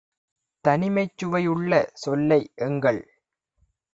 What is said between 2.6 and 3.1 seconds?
எங்கள்